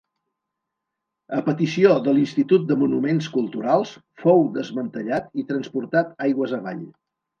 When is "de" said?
2.07-2.15, 2.71-2.77